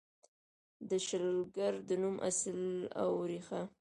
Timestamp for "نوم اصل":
2.01-2.61